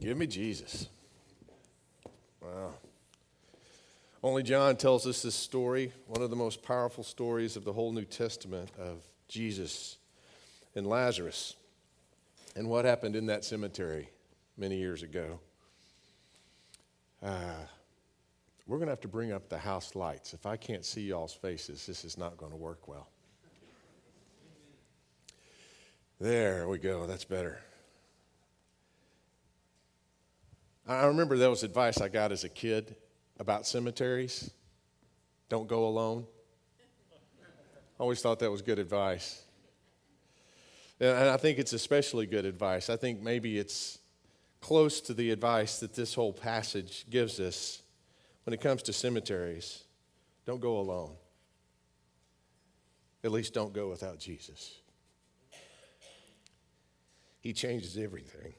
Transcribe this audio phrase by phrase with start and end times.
[0.00, 0.88] Give me Jesus.
[2.40, 2.74] Wow.
[4.22, 7.92] Only John tells us this story, one of the most powerful stories of the whole
[7.92, 8.98] New Testament of
[9.28, 9.98] Jesus
[10.74, 11.54] and Lazarus
[12.56, 14.08] and what happened in that cemetery
[14.56, 15.38] many years ago.
[17.22, 17.54] Uh,
[18.66, 20.34] we're going to have to bring up the house lights.
[20.34, 23.08] If I can't see y'all's faces, this is not going to work well.
[26.20, 27.06] There we go.
[27.06, 27.60] That's better.
[30.88, 32.94] I remember that was advice I got as a kid
[33.40, 34.50] about cemeteries.
[35.48, 36.26] Don't go alone.
[37.98, 39.42] I always thought that was good advice.
[41.00, 42.88] And I think it's especially good advice.
[42.88, 43.98] I think maybe it's
[44.60, 47.82] close to the advice that this whole passage gives us
[48.44, 49.82] when it comes to cemeteries.
[50.46, 51.16] Don't go alone.
[53.24, 54.78] At least don't go without Jesus.
[57.40, 58.54] He changes everything.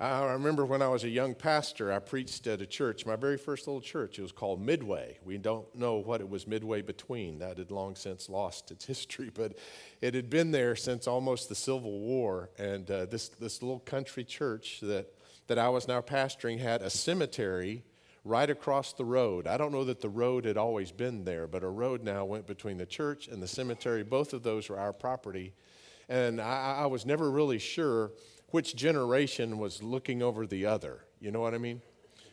[0.00, 3.36] I remember when I was a young pastor, I preached at a church, my very
[3.36, 4.18] first little church.
[4.18, 5.18] It was called Midway.
[5.24, 7.38] We don't know what it was midway between.
[7.38, 9.56] That had long since lost its history, but
[10.00, 12.50] it had been there since almost the Civil War.
[12.58, 15.06] And uh, this, this little country church that,
[15.46, 17.84] that I was now pastoring had a cemetery
[18.24, 19.46] right across the road.
[19.46, 22.48] I don't know that the road had always been there, but a road now went
[22.48, 24.02] between the church and the cemetery.
[24.02, 25.52] Both of those were our property.
[26.08, 28.10] And I, I was never really sure
[28.54, 31.00] which generation was looking over the other.
[31.18, 31.82] You know what I mean?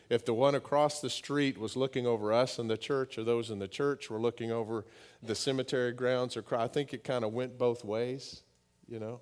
[0.08, 3.50] If the one across the street was looking over us in the church, or those
[3.50, 4.86] in the church were looking over
[5.20, 8.42] the cemetery grounds, or I think it kind of went both ways,
[8.86, 9.20] you know.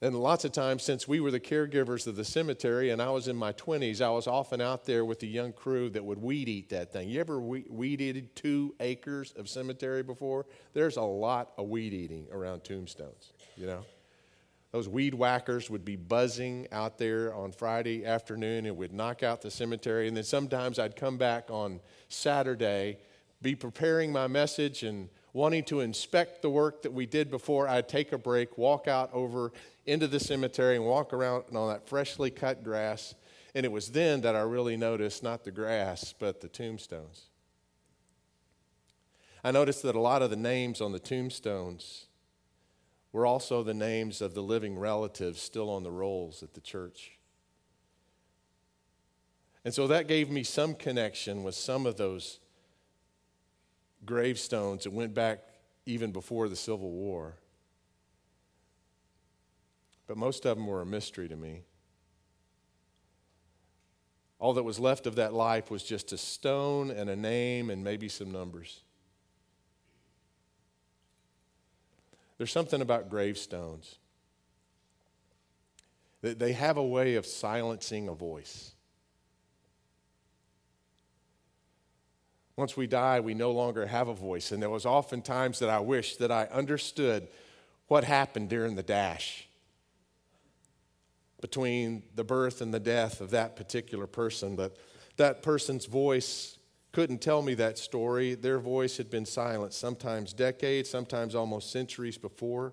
[0.00, 3.26] And lots of times, since we were the caregivers of the cemetery and I was
[3.26, 6.48] in my 20s, I was often out there with the young crew that would weed
[6.48, 7.08] eat that thing.
[7.08, 10.46] You ever weed eated two acres of cemetery before?
[10.72, 13.84] There's a lot of weed eating around tombstones, you know.
[14.74, 19.40] Those weed whackers would be buzzing out there on Friday afternoon and would knock out
[19.40, 20.08] the cemetery.
[20.08, 22.98] And then sometimes I'd come back on Saturday,
[23.40, 27.68] be preparing my message and wanting to inspect the work that we did before.
[27.68, 29.52] I'd take a break, walk out over
[29.86, 33.14] into the cemetery, and walk around on that freshly cut grass.
[33.54, 37.26] And it was then that I really noticed not the grass, but the tombstones.
[39.44, 42.06] I noticed that a lot of the names on the tombstones
[43.14, 47.12] were also the names of the living relatives still on the rolls at the church.
[49.64, 52.40] And so that gave me some connection with some of those
[54.04, 55.44] gravestones that went back
[55.86, 57.36] even before the Civil War.
[60.08, 61.62] But most of them were a mystery to me.
[64.40, 67.84] All that was left of that life was just a stone and a name and
[67.84, 68.80] maybe some numbers.
[72.38, 73.98] There's something about gravestones.
[76.22, 78.72] They have a way of silencing a voice.
[82.56, 84.52] Once we die, we no longer have a voice.
[84.52, 87.28] And there was often times that I wished that I understood
[87.88, 89.46] what happened during the dash
[91.40, 94.56] between the birth and the death of that particular person.
[94.56, 94.76] But
[95.16, 96.56] that person's voice
[96.94, 98.36] couldn't tell me that story.
[98.36, 102.72] Their voice had been silent, sometimes decades, sometimes almost centuries before.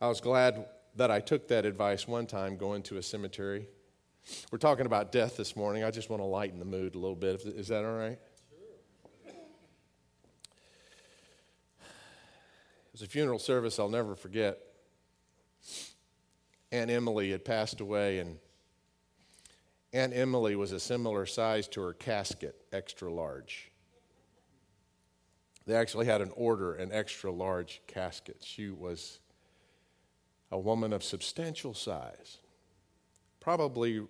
[0.00, 0.64] I was glad
[0.96, 3.66] that I took that advice one time going to a cemetery.
[4.50, 5.84] We're talking about death this morning.
[5.84, 7.42] I just want to lighten the mood a little bit.
[7.44, 8.18] Is that all right?
[9.26, 9.34] It
[12.90, 14.58] was a funeral service I'll never forget.
[16.72, 18.38] Aunt Emily had passed away, and
[19.92, 23.70] Aunt Emily was a similar size to her casket, extra large.
[25.66, 28.38] They actually had an order, an extra large casket.
[28.40, 29.20] She was
[30.50, 32.38] a woman of substantial size,
[33.40, 34.02] probably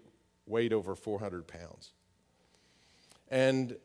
[0.46, 1.92] weighed over 400 pounds.
[3.28, 3.76] And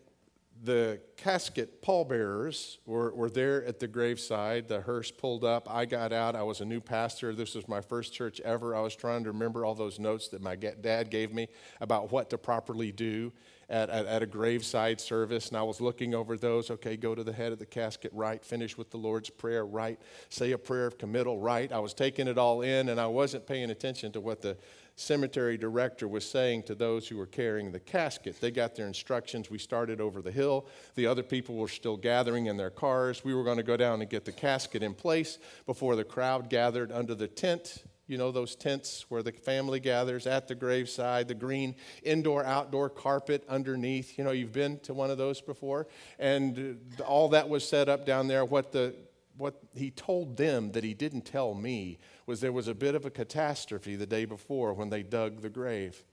[0.63, 4.68] the casket pallbearers were, were there at the graveside.
[4.68, 5.68] The hearse pulled up.
[5.69, 6.36] I got out.
[6.36, 7.33] I was a new pastor.
[7.33, 8.75] This was my first church ever.
[8.75, 11.48] I was trying to remember all those notes that my dad gave me
[11.81, 13.31] about what to properly do
[13.69, 15.50] at, at, at, a graveside service.
[15.50, 16.71] And I was looking over those.
[16.71, 18.44] Okay, go to the head of the casket, right.
[18.44, 20.00] Finish with the Lord's Prayer, right.
[20.30, 21.71] Say a prayer of committal, right.
[21.71, 24.57] I was taking it all in, and I wasn't paying attention to what the
[24.97, 28.41] cemetery director was saying to those who were carrying the casket.
[28.41, 29.49] They got their instructions.
[29.49, 30.65] We started over the hill.
[30.95, 33.23] The other people were still gathering in their cars.
[33.23, 36.49] We were going to go down and get the casket in place before the crowd
[36.49, 37.83] gathered under the tent.
[38.07, 42.89] You know, those tents where the family gathers at the graveside, the green indoor outdoor
[42.89, 44.17] carpet underneath.
[44.17, 45.88] You know, you've been to one of those before.
[46.17, 48.45] And uh, all that was set up down there.
[48.45, 48.95] What the
[49.38, 53.06] what he told them that he didn't tell me was there was a bit of
[53.06, 56.04] a catastrophe the day before when they dug the grave.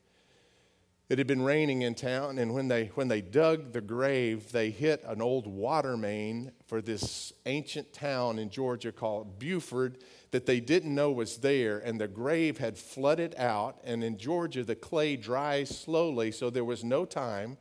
[1.11, 4.71] It had been raining in town, and when they, when they dug the grave, they
[4.71, 9.99] hit an old water main for this ancient town in Georgia called Buford
[10.31, 13.79] that they didn't know was there, and the grave had flooded out.
[13.85, 17.59] And in Georgia, the clay dries slowly, so there was no time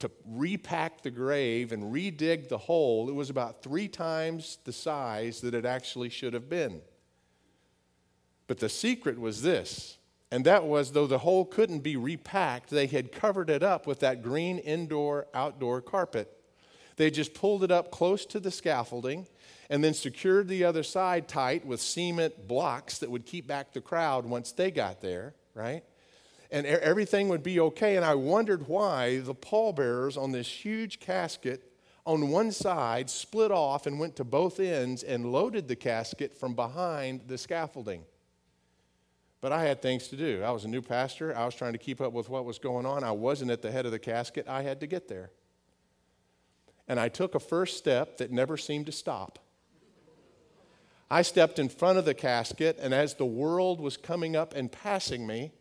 [0.00, 3.08] to repack the grave and redig the hole.
[3.08, 6.82] It was about three times the size that it actually should have been.
[8.46, 9.98] But the secret was this
[10.30, 14.00] and that was, though the hole couldn't be repacked, they had covered it up with
[14.00, 16.36] that green indoor outdoor carpet.
[16.96, 19.26] They just pulled it up close to the scaffolding
[19.68, 23.80] and then secured the other side tight with cement blocks that would keep back the
[23.80, 25.82] crowd once they got there, right?
[26.52, 27.96] And everything would be okay.
[27.96, 31.70] And I wondered why the pallbearers on this huge casket
[32.04, 36.54] on one side split off and went to both ends and loaded the casket from
[36.54, 38.02] behind the scaffolding.
[39.40, 40.42] But I had things to do.
[40.42, 41.36] I was a new pastor.
[41.36, 43.04] I was trying to keep up with what was going on.
[43.04, 44.46] I wasn't at the head of the casket.
[44.48, 45.30] I had to get there.
[46.88, 49.38] And I took a first step that never seemed to stop.
[51.10, 54.70] I stepped in front of the casket, and as the world was coming up and
[54.70, 55.52] passing me,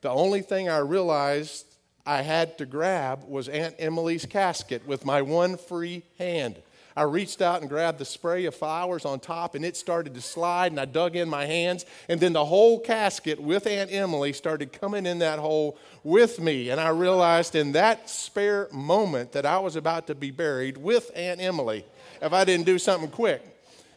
[0.00, 1.66] the only thing I realized
[2.04, 6.56] I had to grab was Aunt Emily's casket with my one free hand.
[6.96, 10.22] I reached out and grabbed the spray of flowers on top, and it started to
[10.22, 14.32] slide, and I dug in my hands, and then the whole casket with Aunt Emily
[14.32, 16.70] started coming in that hole with me.
[16.70, 21.10] And I realized in that spare moment that I was about to be buried with
[21.14, 21.84] Aunt Emily
[22.22, 23.42] if I didn't do something quick.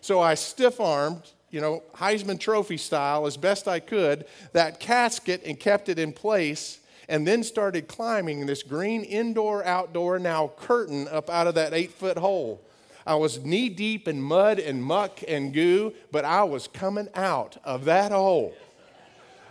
[0.02, 5.42] So I stiff armed, you know, Heisman Trophy style, as best I could, that casket
[5.46, 11.08] and kept it in place and then started climbing this green indoor outdoor now curtain
[11.08, 12.62] up out of that eight foot hole.
[13.06, 17.58] I was knee deep in mud and muck and goo, but I was coming out
[17.64, 18.54] of that hole.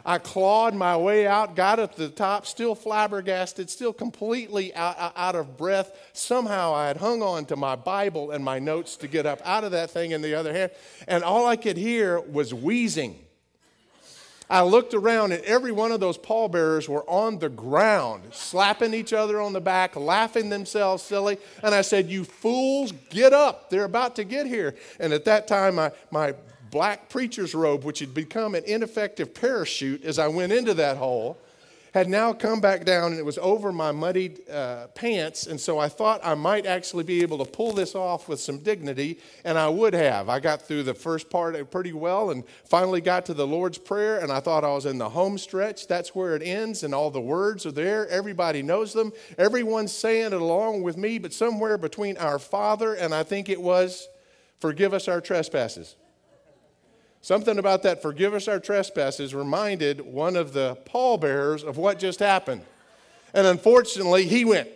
[0.08, 5.12] I clawed my way out, got up to the top, still flabbergasted, still completely out,
[5.14, 5.94] out, of breath.
[6.14, 9.64] Somehow I had hung on to my Bible and my notes to get up out
[9.64, 10.70] of that thing in the other hand,
[11.06, 13.22] and all I could hear was wheezing.
[14.48, 19.12] I looked around, and every one of those pallbearers were on the ground, slapping each
[19.12, 21.36] other on the back, laughing themselves silly.
[21.62, 23.68] And I said, You fools, get up.
[23.68, 24.74] They're about to get here.
[24.98, 26.32] And at that time, my, my
[26.70, 31.38] black preacher's robe, which had become an ineffective parachute as I went into that hole,
[31.94, 35.46] had now come back down and it was over my muddied uh, pants.
[35.46, 38.58] And so I thought I might actually be able to pull this off with some
[38.58, 40.28] dignity, and I would have.
[40.28, 44.18] I got through the first part pretty well and finally got to the Lord's Prayer,
[44.18, 45.88] and I thought I was in the home stretch.
[45.88, 48.06] That's where it ends, and all the words are there.
[48.08, 49.12] Everybody knows them.
[49.38, 53.60] Everyone's saying it along with me, but somewhere between our Father and I think it
[53.60, 54.08] was,
[54.60, 55.96] forgive us our trespasses.
[57.28, 62.20] Something about that forgive us our trespasses reminded one of the pallbearers of what just
[62.20, 62.62] happened.
[63.34, 64.70] And unfortunately, he went.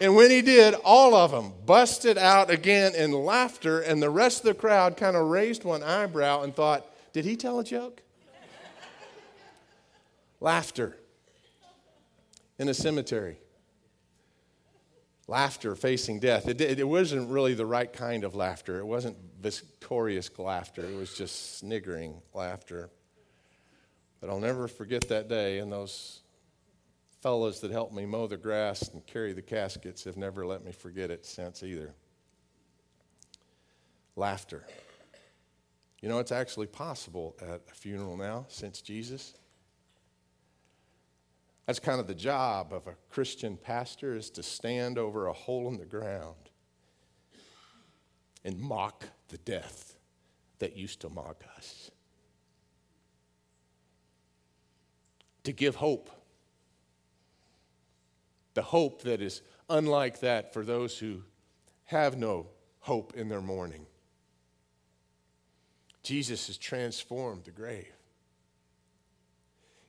[0.00, 4.38] and when he did, all of them busted out again in laughter, and the rest
[4.38, 8.00] of the crowd kind of raised one eyebrow and thought, Did he tell a joke?
[10.40, 10.96] laughter
[12.58, 13.36] in a cemetery
[15.30, 16.48] laughter facing death.
[16.48, 18.80] It, it, wasn't really the right kind of laughter.
[18.80, 20.82] It wasn't victorious laughter.
[20.82, 22.90] It was just sniggering laughter.
[24.20, 26.22] But I'll never forget that day, and those
[27.22, 30.72] fellows that helped me mow the grass and carry the caskets have never let me
[30.72, 31.94] forget it since either.
[34.16, 34.66] Laughter.
[36.02, 39.34] You know, it's actually possible at a funeral now since Jesus.
[41.66, 45.68] That's kind of the job of a Christian pastor is to stand over a hole
[45.68, 46.50] in the ground
[48.44, 49.94] and mock the death
[50.58, 51.90] that used to mock us.
[55.44, 56.10] To give hope.
[58.54, 61.22] The hope that is unlike that for those who
[61.84, 62.48] have no
[62.80, 63.86] hope in their mourning.
[66.02, 67.99] Jesus has transformed the grave.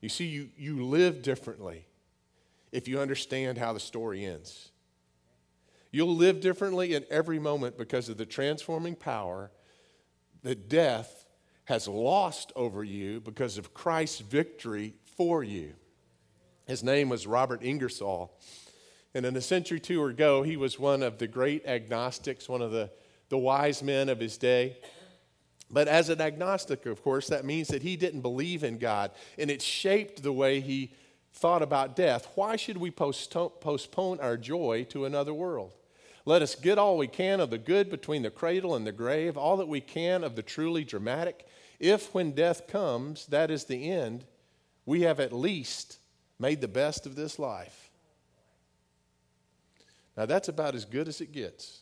[0.02, 1.86] You see, you, you live differently
[2.72, 4.72] if you understand how the story ends.
[5.92, 9.52] You'll live differently in every moment because of the transforming power
[10.42, 11.26] that death
[11.66, 15.74] has lost over you because of Christ's victory for you.
[16.66, 18.34] His name was Robert Ingersoll.
[19.14, 22.62] And in a century or two ago, he was one of the great agnostics, one
[22.62, 22.90] of the,
[23.30, 24.78] the wise men of his day.
[25.72, 29.50] But as an agnostic, of course, that means that he didn't believe in God, and
[29.50, 30.92] it shaped the way he
[31.34, 32.28] thought about death.
[32.36, 35.74] Why should we postpone our joy to another world?
[36.26, 39.38] Let us get all we can of the good between the cradle and the grave,
[39.38, 41.48] all that we can of the truly dramatic.
[41.80, 44.26] If, when death comes, that is the end,
[44.86, 45.98] we have at least
[46.38, 47.90] made the best of this life.
[50.18, 51.82] Now, that's about as good as it gets.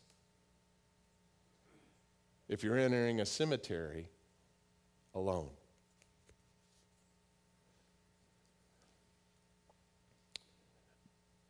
[2.49, 4.09] If you're entering a cemetery
[5.15, 5.51] alone.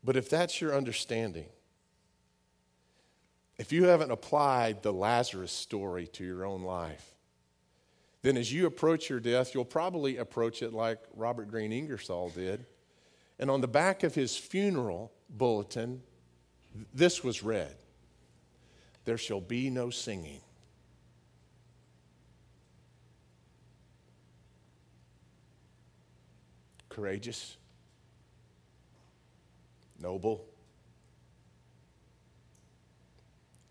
[0.03, 1.49] But if that's your understanding,
[3.57, 7.15] if you haven't applied the Lazarus story to your own life,
[8.21, 12.65] then as you approach your death, you'll probably approach it like Robert Green Ingersoll did.
[13.37, 16.01] And on the back of his funeral bulletin,
[16.93, 17.75] this was read
[19.05, 20.41] There shall be no singing.
[26.89, 27.57] Courageous,
[30.01, 30.45] noble,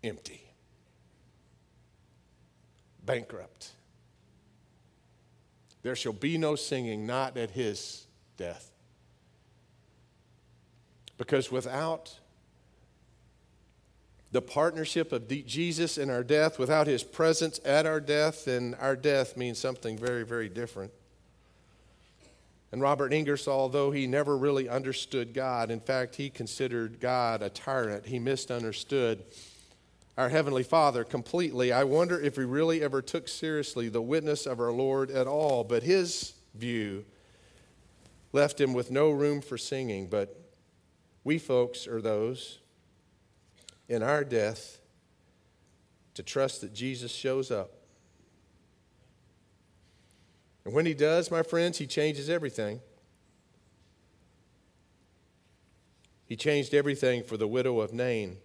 [0.03, 0.41] empty,
[3.05, 3.71] bankrupt.
[5.81, 8.05] There shall be no singing, not at his
[8.37, 8.71] death.
[11.17, 12.19] Because without
[14.31, 18.95] the partnership of Jesus in our death, without his presence at our death, then our
[18.95, 20.91] death means something very, very different.
[22.71, 27.49] And Robert Ingersoll, though he never really understood God, in fact, he considered God a
[27.49, 29.23] tyrant, he misunderstood
[30.17, 31.71] our Heavenly Father completely.
[31.71, 35.63] I wonder if he really ever took seriously the witness of our Lord at all,
[35.63, 37.05] but his view
[38.33, 40.07] left him with no room for singing.
[40.07, 40.37] But
[41.23, 42.59] we folks are those
[43.87, 44.79] in our death
[46.15, 47.78] to trust that Jesus shows up.
[50.69, 52.79] And when he does, my friends, he changes everything.
[56.25, 58.37] He changed everything for the widow of Nain.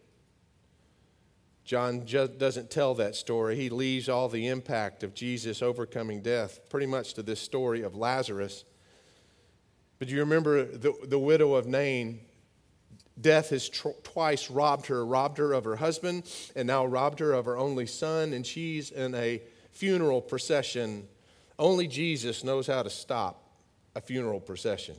[1.66, 3.56] John doesn't tell that story.
[3.56, 7.94] He leaves all the impact of Jesus overcoming death pretty much to this story of
[7.94, 8.64] Lazarus.
[9.98, 12.20] But do you remember the, the widow of Nain
[13.20, 16.24] Death has tr- twice robbed her, robbed her of her husband,
[16.56, 21.06] and now robbed her of her only son, and she's in a funeral procession.
[21.58, 23.42] Only Jesus knows how to stop
[23.94, 24.96] a funeral procession.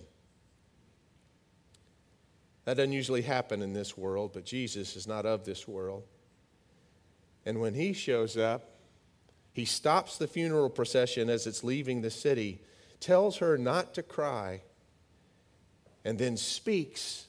[2.63, 6.03] That doesn't usually happen in this world, but Jesus is not of this world.
[7.45, 8.71] And when he shows up,
[9.53, 12.61] he stops the funeral procession as it's leaving the city,
[12.99, 14.63] tells her not to cry,
[16.03, 17.27] and then speaks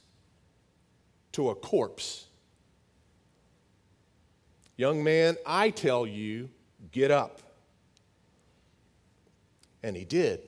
[1.32, 2.26] to a corpse.
[4.76, 6.48] Young man, I tell you,
[6.92, 7.40] get up.
[9.86, 10.40] And he did.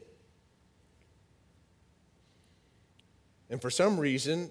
[3.48, 4.50] And for some reason,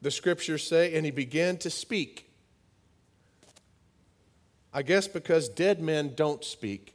[0.00, 2.30] the scriptures say, and he began to speak.
[4.72, 6.94] I guess because dead men don't speak.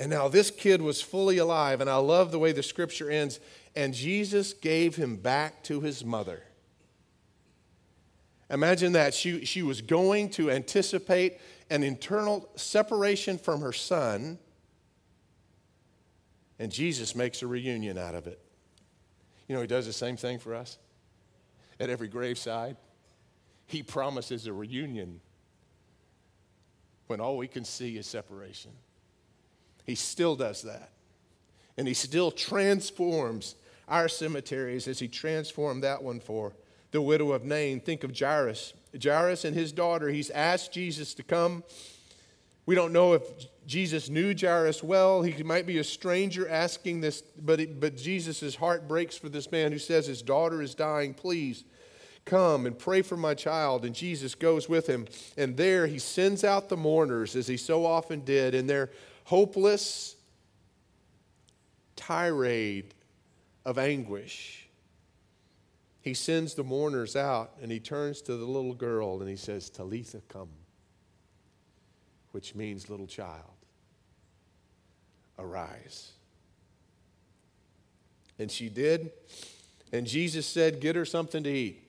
[0.00, 3.38] And now this kid was fully alive, and I love the way the scripture ends.
[3.76, 6.42] And Jesus gave him back to his mother.
[8.50, 9.14] Imagine that.
[9.14, 11.38] She, she was going to anticipate
[11.70, 14.40] an internal separation from her son,
[16.60, 18.38] and Jesus makes a reunion out of it.
[19.48, 20.78] You know, he does the same thing for us
[21.80, 22.76] at every graveside.
[23.66, 25.20] He promises a reunion
[27.06, 28.72] when all we can see is separation.
[29.86, 30.90] He still does that.
[31.78, 33.54] And he still transforms
[33.88, 36.52] our cemeteries as he transformed that one for
[36.90, 37.80] the widow of Nain.
[37.80, 38.74] Think of Jairus.
[39.02, 41.64] Jairus and his daughter, he's asked Jesus to come.
[42.66, 43.22] We don't know if
[43.70, 45.22] Jesus knew Jairus well.
[45.22, 49.70] He might be a stranger asking this, but, but Jesus' heart breaks for this man
[49.70, 51.14] who says his daughter is dying.
[51.14, 51.64] Please
[52.24, 53.84] come and pray for my child.
[53.84, 55.06] And Jesus goes with him.
[55.36, 58.90] And there he sends out the mourners, as he so often did, in their
[59.24, 60.16] hopeless
[61.96, 62.94] tirade
[63.64, 64.60] of anguish
[66.00, 69.68] he sends the mourners out and he turns to the little girl and he says,
[69.68, 70.48] Talitha, come,
[72.32, 73.59] which means little child,
[75.40, 76.12] arise.
[78.38, 79.10] And she did.
[79.92, 81.82] And Jesus said, Get her something to eat.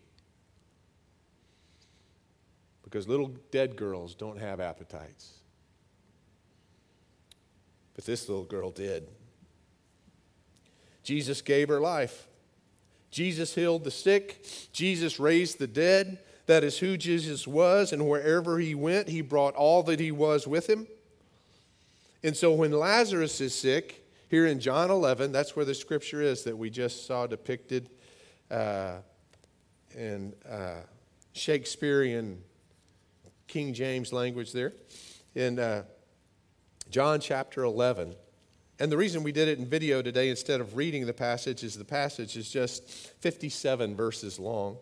[2.83, 5.33] Because little dead girls don't have appetites.
[7.95, 9.07] But this little girl did.
[11.03, 12.27] Jesus gave her life.
[13.11, 16.19] Jesus healed the sick, Jesus raised the dead.
[16.47, 20.47] That is who Jesus was, and wherever he went, he brought all that he was
[20.47, 20.87] with him.
[22.23, 26.43] And so when Lazarus is sick, here in John 11, that's where the scripture is
[26.43, 27.89] that we just saw depicted
[28.49, 28.97] uh,
[29.95, 30.75] in uh,
[31.33, 32.41] Shakespearean
[33.47, 34.71] King James language there
[35.35, 35.83] in uh,
[36.89, 38.15] John chapter 11.
[38.79, 41.75] And the reason we did it in video today instead of reading the passage is
[41.75, 42.87] the passage is just
[43.19, 44.77] 57 verses long.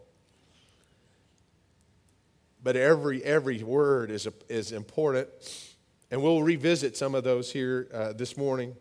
[2.61, 5.29] But every, every word is, is important.
[6.11, 8.75] And we'll revisit some of those here uh, this morning.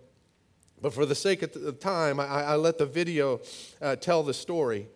[0.80, 3.40] But for the sake of the time, I, I let the video
[3.82, 4.88] uh, tell the story.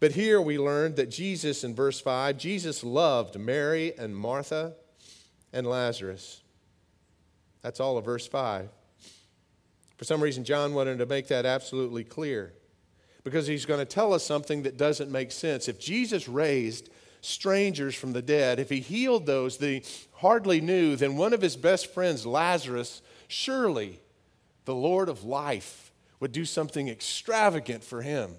[0.00, 4.74] But here we learned that Jesus, in verse 5, Jesus loved Mary and Martha
[5.52, 6.42] and Lazarus.
[7.62, 8.68] That's all of verse 5.
[9.96, 12.54] For some reason, John wanted to make that absolutely clear
[13.24, 15.66] because he's going to tell us something that doesn't make sense.
[15.66, 16.88] If Jesus raised
[17.20, 19.82] strangers from the dead, if he healed those that he
[20.18, 24.00] hardly knew, then one of his best friends, Lazarus, surely
[24.64, 28.32] the Lord of life would do something extravagant for him.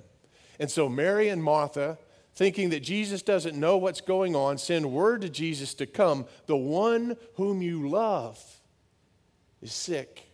[0.60, 1.98] And so Mary and Martha,
[2.34, 6.26] thinking that Jesus doesn't know what's going on, send word to Jesus to come.
[6.48, 8.42] The one whom you love
[9.62, 10.26] is sick.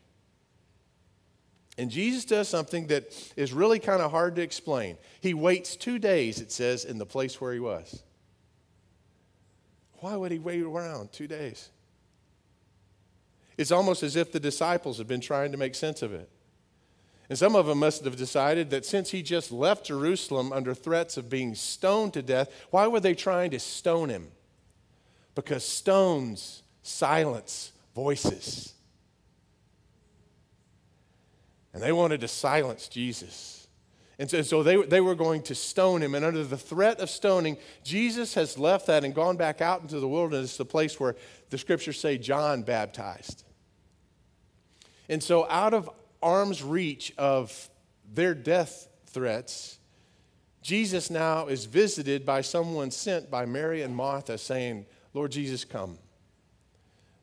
[1.77, 4.97] And Jesus does something that is really kind of hard to explain.
[5.21, 8.01] He waits two days, it says, in the place where he was.
[10.05, 11.69] Why would he wait around two days?
[13.57, 16.29] It's almost as if the disciples have been trying to make sense of it.
[17.27, 21.17] And some of them must have decided that since he just left Jerusalem under threats
[21.17, 24.27] of being stoned to death, why were they trying to stone him?
[25.33, 28.75] Because stones silence voices.
[31.73, 33.54] And they wanted to silence Jesus.
[34.17, 36.15] And so, so they, they were going to stone him.
[36.15, 39.99] And under the threat of stoning, Jesus has left that and gone back out into
[39.99, 41.15] the wilderness, the place where
[41.49, 43.43] the scriptures say John baptized.
[45.09, 45.89] And so, out of
[46.21, 47.69] arm's reach of
[48.11, 49.79] their death threats,
[50.61, 55.99] Jesus now is visited by someone sent by Mary and Martha saying, Lord Jesus, come.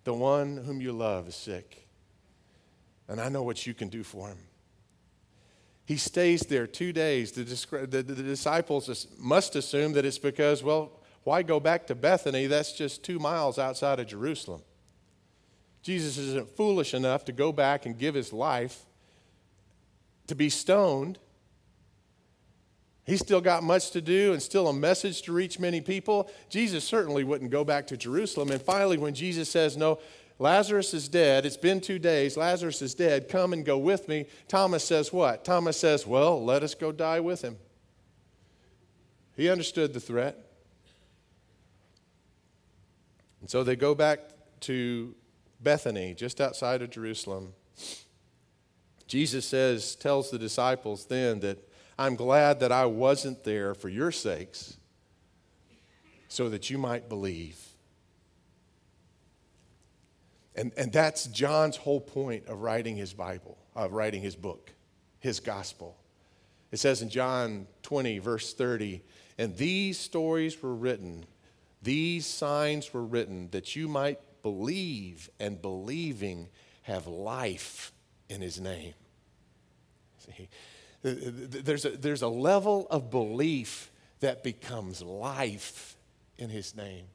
[0.05, 1.87] The one whom you love is sick,
[3.09, 4.39] and I know what you can do for him.
[5.93, 7.33] He stays there two days.
[7.33, 10.91] The, the, the disciples must assume that it's because, well,
[11.25, 12.47] why go back to Bethany?
[12.47, 14.63] That's just two miles outside of Jerusalem.
[15.83, 18.87] Jesus isn't foolish enough to go back and give his life
[20.29, 21.19] to be stoned.
[23.05, 26.31] He's still got much to do and still a message to reach many people.
[26.49, 28.51] Jesus certainly wouldn't go back to Jerusalem.
[28.51, 29.99] And finally, when Jesus says, No,
[30.43, 34.27] Lazarus is dead, it's been two days, Lazarus is dead, come and go with me,
[34.49, 35.45] Thomas says, What?
[35.45, 37.59] Thomas says, Well, let us go die with him.
[39.37, 40.37] He understood the threat.
[43.41, 44.19] And so they go back
[44.63, 45.15] to
[45.61, 47.53] Bethany, just outside of Jerusalem.
[49.07, 54.11] Jesus says, tells the disciples then that I'm glad that I wasn't there for your
[54.11, 54.77] sakes,
[56.27, 57.72] so that you might believe.
[60.55, 64.73] And, and that's John's whole point of writing his Bible, of writing his book,
[65.19, 65.97] his gospel.
[66.71, 69.03] It says in John 20, verse 30,
[69.39, 71.25] and these stories were written,
[71.83, 76.49] these signs were written that you might believe, and believing
[76.83, 77.93] have life
[78.29, 78.95] in his name.
[80.19, 80.49] See,
[81.03, 85.97] there's a, there's a level of belief that becomes life
[86.39, 87.07] in his name.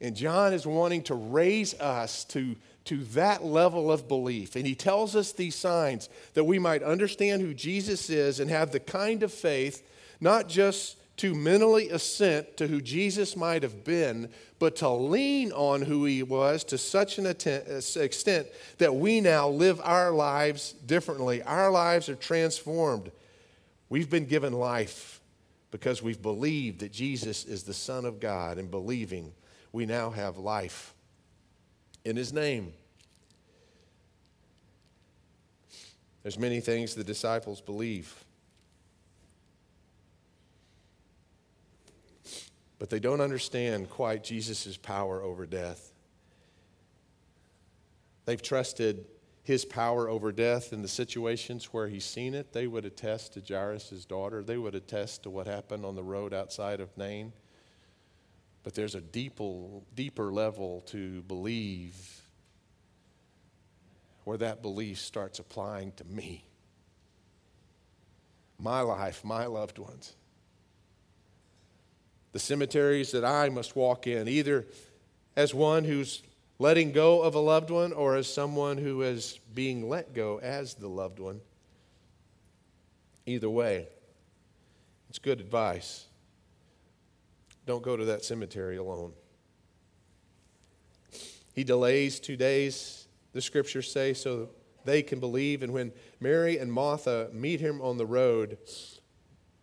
[0.00, 4.56] And John is wanting to raise us to, to that level of belief.
[4.56, 8.72] And he tells us these signs that we might understand who Jesus is and have
[8.72, 9.86] the kind of faith,
[10.20, 15.82] not just to mentally assent to who Jesus might have been, but to lean on
[15.82, 17.30] who he was to such an uh,
[18.00, 18.46] extent
[18.78, 21.42] that we now live our lives differently.
[21.42, 23.12] Our lives are transformed.
[23.90, 25.20] We've been given life
[25.70, 29.32] because we've believed that Jesus is the Son of God, and believing
[29.72, 30.94] we now have life
[32.04, 32.72] in his name.
[36.22, 38.14] There's many things the disciples believe.
[42.80, 45.92] but they don't understand quite Jesus' power over death.
[48.24, 49.04] They've trusted
[49.42, 52.54] his power over death in the situations where he's seen it.
[52.54, 56.32] They would attest to Jairus' daughter, they would attest to what happened on the road
[56.32, 57.34] outside of Nain.
[58.62, 62.22] But there's a deeper, deeper level to believe
[64.24, 66.44] where that belief starts applying to me,
[68.58, 70.14] my life, my loved ones
[72.32, 74.66] the cemeteries that I must walk in, either
[75.36, 76.22] as one who's
[76.58, 80.74] letting go of a loved one or as someone who is being let go as
[80.74, 81.40] the loved one.
[83.26, 83.88] Either way,
[85.08, 86.06] it's good advice.
[87.70, 89.12] Don't go to that cemetery alone.
[91.54, 94.50] He delays two days, the scriptures say, so
[94.84, 95.62] they can believe.
[95.62, 98.58] And when Mary and Martha meet him on the road,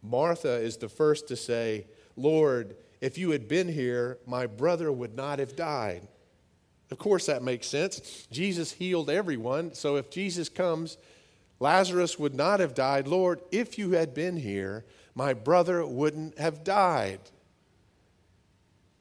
[0.01, 5.15] Martha is the first to say, Lord, if you had been here, my brother would
[5.15, 6.07] not have died.
[6.89, 8.25] Of course, that makes sense.
[8.31, 9.73] Jesus healed everyone.
[9.73, 10.97] So if Jesus comes,
[11.59, 13.05] Lazarus would not have died.
[13.05, 17.19] Lord, if you had been here, my brother wouldn't have died.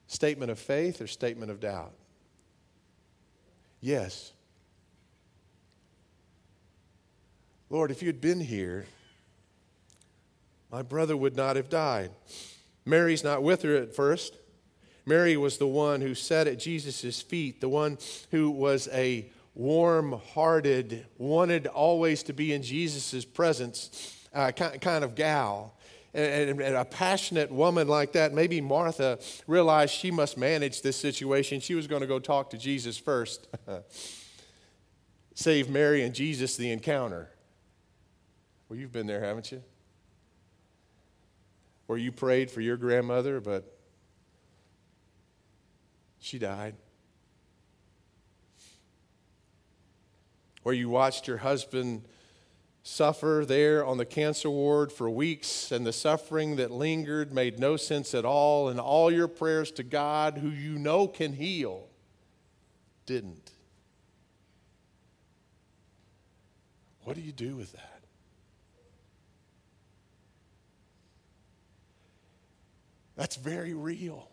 [0.07, 1.93] Statement of faith or statement of doubt?
[3.81, 4.33] Yes.
[7.69, 8.87] Lord, if you'd been here,
[10.71, 12.11] my brother would not have died.
[12.85, 14.37] Mary's not with her at first.
[15.05, 17.99] Mary was the one who sat at Jesus' feet, the one
[18.31, 25.15] who was a warm hearted, wanted always to be in Jesus' presence uh, kind of
[25.15, 25.76] gal.
[26.17, 31.61] And, and, a passionate woman like that, maybe Martha realized she must manage this situation.
[31.61, 33.47] She was going to go talk to Jesus first.
[35.35, 37.29] Save Mary and Jesus the encounter.
[38.69, 39.63] Well, you've been there, haven't you?
[41.87, 43.77] Where you prayed for your grandmother, but
[46.19, 46.75] she died.
[50.63, 52.05] Where you watched your husband
[52.87, 57.77] suffer there on the cancer ward for weeks, and the suffering that lingered made no
[57.77, 61.89] sense at all, and all your prayers to God, who you know can heal,
[63.05, 63.51] didn't.
[67.03, 68.05] What do you do with that?
[73.17, 74.29] That's very real.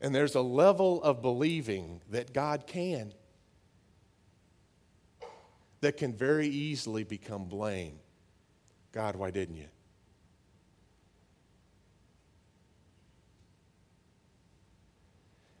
[0.00, 3.12] And there's a level of believing that God can
[5.80, 7.98] that can very easily become blame.
[8.92, 9.68] God, why didn't you?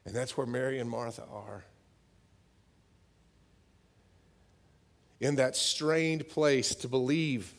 [0.04, 1.64] And that's where Mary and Martha are.
[5.20, 7.54] In that strained place to believe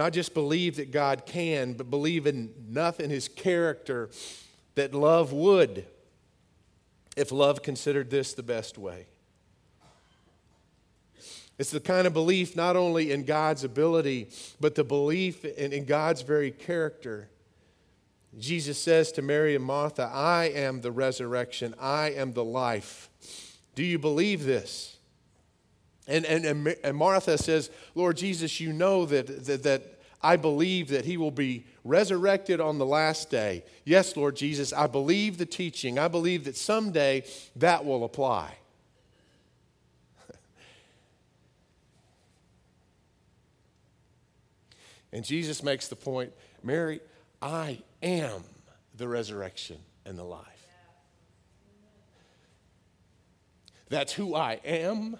[0.00, 4.08] Not just believe that God can, but believe enough in his character
[4.74, 5.84] that love would,
[7.20, 9.06] if love considered this the best way.
[11.58, 15.84] It's the kind of belief not only in God's ability, but the belief in, in,
[15.84, 17.28] God's very character.
[18.38, 23.10] Jesus says to Mary and Martha, I am the resurrection, I am the life.
[23.74, 24.96] Do you believe this?
[26.08, 31.06] And, and, and Martha says, Lord Jesus, you know that, that, that I believe that
[31.06, 33.64] he will be resurrected on the last day.
[33.84, 35.98] Yes, Lord Jesus, I believe the teaching.
[35.98, 37.24] I believe that someday
[37.56, 38.54] that will apply.
[45.12, 47.00] and Jesus makes the point Mary,
[47.40, 48.44] I am
[48.96, 50.44] the resurrection and the life.
[53.88, 55.18] That's who I am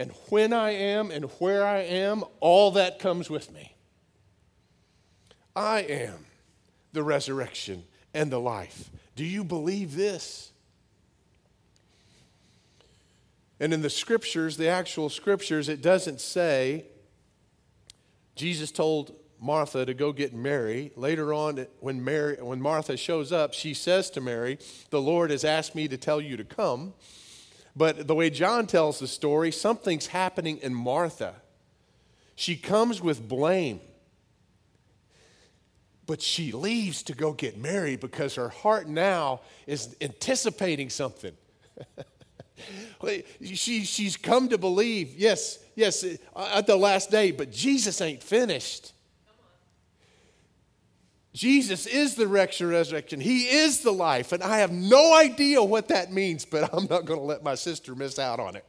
[0.00, 3.69] and when I am and where I am, all that comes with me.
[5.54, 6.26] I am
[6.92, 7.84] the resurrection
[8.14, 8.90] and the life.
[9.16, 10.52] Do you believe this?
[13.58, 16.86] And in the scriptures, the actual scriptures, it doesn't say
[18.34, 20.92] Jesus told Martha to go get Mary.
[20.96, 24.58] Later on, when, Mary, when Martha shows up, she says to Mary,
[24.88, 26.94] The Lord has asked me to tell you to come.
[27.76, 31.36] But the way John tells the story, something's happening in Martha.
[32.34, 33.80] She comes with blame.
[36.10, 41.32] But she leaves to go get Mary because her heart now is anticipating something.
[43.54, 48.24] she, she's come to believe, yes, yes, uh, at the last day, but Jesus ain't
[48.24, 48.92] finished.
[51.32, 53.20] Jesus is the resurrection.
[53.20, 54.32] He is the life.
[54.32, 57.54] And I have no idea what that means, but I'm not going to let my
[57.54, 58.64] sister miss out on it.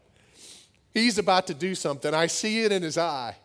[0.93, 2.13] He's about to do something.
[2.13, 3.36] I see it in his eye.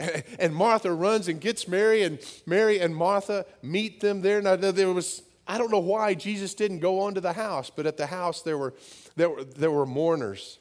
[0.38, 4.40] And Martha runs and gets Mary, and Mary and Martha meet them there.
[4.40, 7.86] Now, there was, I don't know why Jesus didn't go on to the house, but
[7.86, 8.74] at the house there were,
[9.16, 10.58] there were, there were mourners.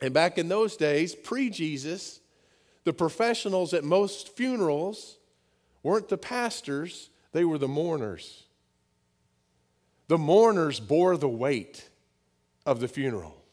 [0.00, 2.20] And back in those days, pre Jesus,
[2.84, 5.18] the professionals at most funerals,
[5.82, 8.44] weren't the pastors, they were the mourners.
[10.08, 11.88] The mourners bore the weight
[12.66, 13.43] of the funeral.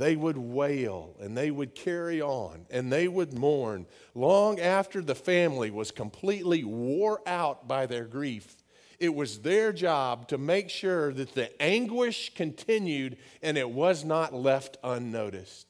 [0.00, 3.84] They would wail and they would carry on and they would mourn
[4.14, 8.56] long after the family was completely wore out by their grief.
[8.98, 14.32] It was their job to make sure that the anguish continued and it was not
[14.32, 15.66] left unnoticed.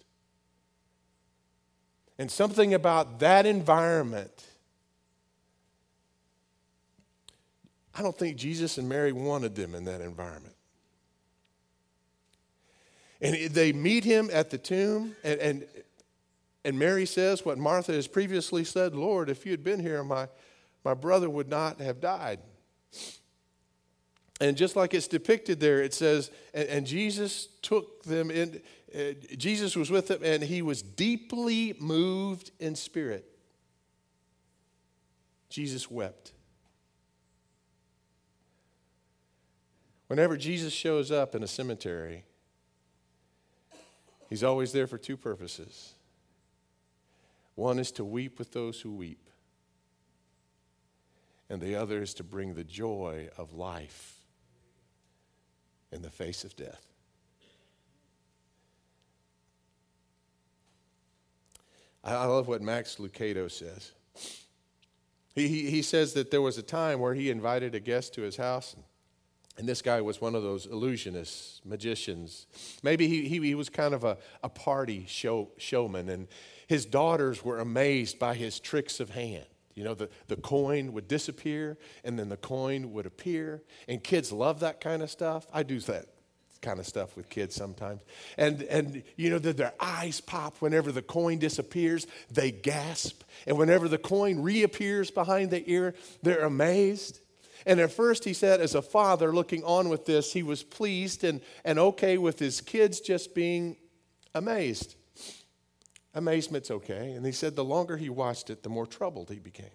[2.17, 4.47] And something about that environment,
[7.93, 10.55] I don't think Jesus and Mary wanted them in that environment.
[13.21, 15.67] And they meet him at the tomb, and, and,
[16.65, 20.29] and Mary says what Martha has previously said Lord, if you had been here, my,
[20.85, 22.41] my brother would not have died.
[24.41, 28.63] And just like it's depicted there, it says, and, and Jesus took them in,
[28.95, 33.27] uh, Jesus was with them, and he was deeply moved in spirit.
[35.51, 36.33] Jesus wept.
[40.07, 42.25] Whenever Jesus shows up in a cemetery,
[44.31, 45.93] he's always there for two purposes.
[47.57, 49.29] One is to weep with those who weep,
[51.51, 54.17] and the other is to bring the joy of life
[55.93, 56.87] in the face of death.
[62.03, 63.93] I love what Max Lucado says.
[65.35, 68.23] He, he, he, says that there was a time where he invited a guest to
[68.23, 68.83] his house, and
[69.69, 72.47] this guy was one of those illusionists, magicians.
[72.83, 76.29] Maybe he, he, he was kind of a, a party show, showman, and
[76.67, 79.47] his daughters were amazed by his tricks of hand.
[79.75, 83.63] You know, the, the coin would disappear and then the coin would appear.
[83.89, 85.47] And kids love that kind of stuff.
[85.53, 86.07] I do that
[86.61, 88.03] kind of stuff with kids sometimes.
[88.37, 93.23] And, and you know, that their eyes pop whenever the coin disappears, they gasp.
[93.47, 97.21] And whenever the coin reappears behind the ear, they're amazed.
[97.67, 101.25] And at first, he said, as a father looking on with this, he was pleased
[101.25, 103.77] and, and okay with his kids just being
[104.35, 104.97] amazed.
[106.15, 107.13] Amazement's okay.
[107.13, 109.67] And he said the longer he watched it, the more troubled he became.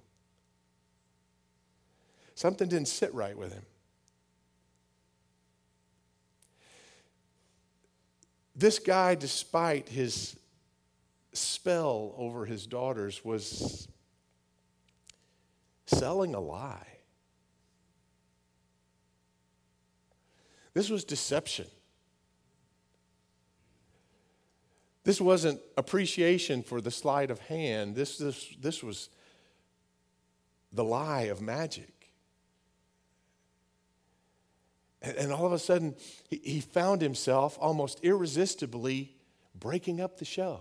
[2.33, 3.65] Something didn't sit right with him.
[8.55, 10.37] This guy, despite his
[11.33, 13.87] spell over his daughters, was
[15.85, 16.94] selling a lie.
[20.75, 21.65] This was deception.
[25.05, 27.95] This wasn't appreciation for the sleight of hand.
[27.95, 29.09] This, this, this was
[30.73, 32.11] the lie of magic.
[35.01, 35.95] And, and all of a sudden,
[36.27, 39.15] he, he found himself almost irresistibly
[39.57, 40.59] breaking up the show.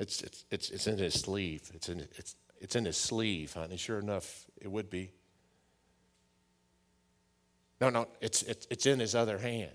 [0.00, 1.70] It's, it's, it's, it's in his sleeve.
[1.72, 3.76] It's in, it's, it's in his sleeve, honey.
[3.76, 5.12] Sure enough, it would be.
[7.80, 9.70] No, no, it's, it's, it's in his other hand.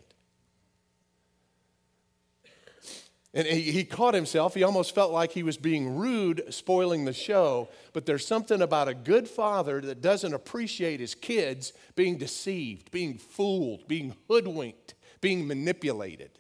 [3.33, 4.55] And he, he caught himself.
[4.55, 7.69] He almost felt like he was being rude, spoiling the show.
[7.93, 13.17] But there's something about a good father that doesn't appreciate his kids being deceived, being
[13.17, 16.31] fooled, being hoodwinked, being manipulated.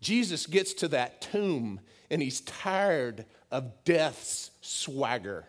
[0.00, 1.78] Jesus gets to that tomb
[2.10, 5.46] and he's tired of death's swagger.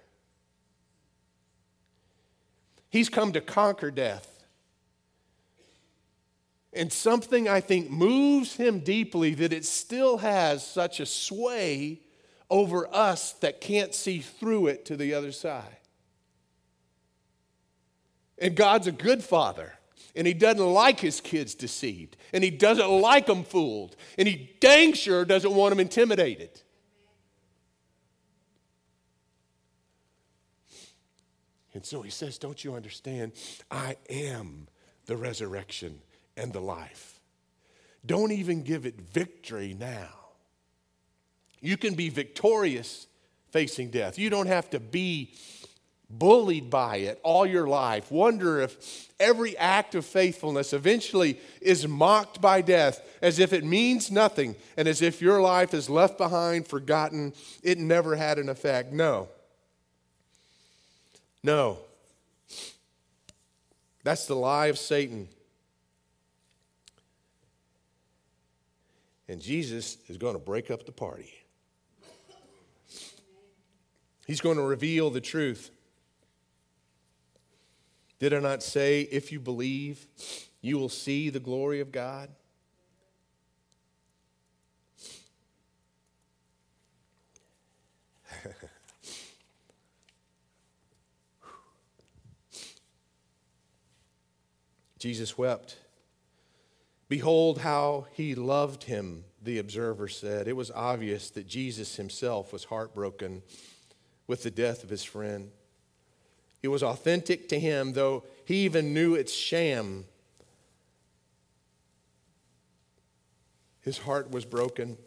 [2.93, 4.45] He's come to conquer death.
[6.73, 12.01] And something I think moves him deeply that it still has such a sway
[12.51, 15.77] over us that can't see through it to the other side.
[18.37, 19.73] And God's a good father.
[20.15, 22.15] And he doesn't like his kids deceived.
[22.31, 23.95] And he doesn't like them fooled.
[24.19, 26.61] And he dang sure doesn't want them intimidated.
[31.73, 33.33] And so he says, Don't you understand?
[33.71, 34.67] I am
[35.05, 36.01] the resurrection
[36.37, 37.19] and the life.
[38.05, 40.09] Don't even give it victory now.
[41.61, 43.07] You can be victorious
[43.51, 44.19] facing death.
[44.19, 45.33] You don't have to be
[46.09, 48.11] bullied by it all your life.
[48.11, 54.11] Wonder if every act of faithfulness eventually is mocked by death as if it means
[54.11, 57.33] nothing and as if your life is left behind, forgotten,
[57.63, 58.91] it never had an effect.
[58.91, 59.29] No.
[61.43, 61.79] No.
[64.03, 65.27] That's the lie of Satan.
[69.27, 71.33] And Jesus is going to break up the party.
[74.25, 75.71] He's going to reveal the truth.
[78.19, 80.07] Did I not say, if you believe,
[80.61, 82.29] you will see the glory of God?
[95.03, 95.75] Jesus wept.
[97.09, 100.47] Behold how he loved him, the observer said.
[100.47, 103.43] It was obvious that Jesus himself was heartbroken
[104.27, 105.51] with the death of his friend.
[106.61, 110.05] It was authentic to him, though he even knew it's sham.
[113.81, 114.97] His heart was broken.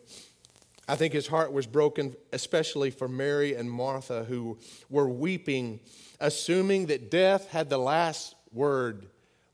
[0.86, 4.58] I think his heart was broken, especially for Mary and Martha, who
[4.90, 5.80] were weeping,
[6.20, 9.06] assuming that death had the last word.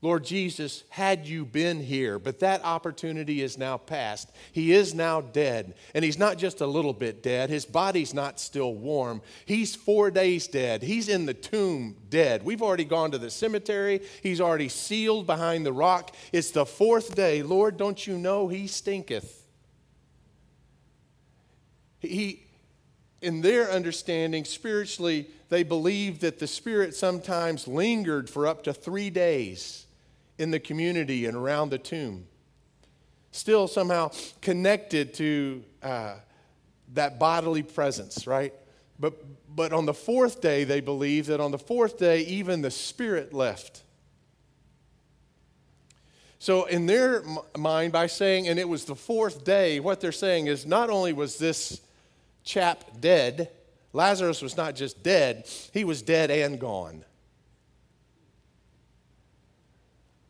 [0.03, 4.29] Lord Jesus, had you been here, but that opportunity is now past.
[4.51, 5.75] He is now dead.
[5.95, 9.21] And he's not just a little bit dead, his body's not still warm.
[9.45, 10.83] He's four days dead.
[10.83, 12.43] He's in the tomb dead.
[12.43, 16.13] We've already gone to the cemetery, he's already sealed behind the rock.
[16.33, 17.41] It's the fourth day.
[17.41, 19.41] Lord, don't you know he stinketh?
[21.99, 22.45] He,
[23.21, 29.09] in their understanding, spiritually, they believed that the Spirit sometimes lingered for up to three
[29.09, 29.85] days
[30.37, 32.25] in the community and around the tomb.
[33.31, 36.15] Still somehow connected to uh,
[36.93, 38.53] that bodily presence, right?
[38.99, 39.13] But,
[39.55, 43.33] but on the fourth day, they believe that on the fourth day, even the Spirit
[43.33, 43.83] left.
[46.39, 47.23] So, in their
[47.57, 51.13] mind, by saying, and it was the fourth day, what they're saying is not only
[51.13, 51.79] was this
[52.43, 53.49] chap dead,
[53.93, 57.05] Lazarus was not just dead, he was dead and gone.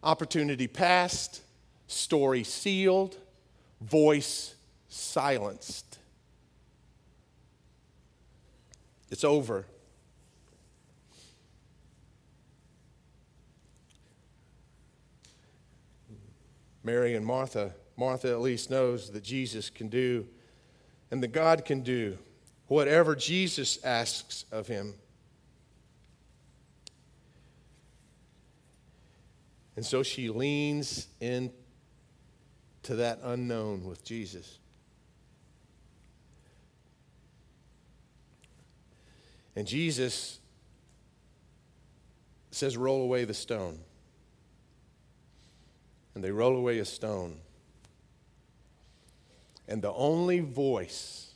[0.03, 1.41] Opportunity passed,
[1.87, 3.17] story sealed,
[3.81, 4.55] voice
[4.89, 5.97] silenced.
[9.09, 9.65] It's over.
[16.83, 20.27] Mary and Martha, Martha at least knows that Jesus can do
[21.11, 22.17] and that God can do
[22.67, 24.95] whatever Jesus asks of him.
[29.75, 31.51] And so she leans into
[32.89, 34.59] that unknown with Jesus.
[39.55, 40.39] And Jesus
[42.51, 43.79] says, Roll away the stone.
[46.15, 47.39] And they roll away a stone.
[49.67, 51.31] And the only voice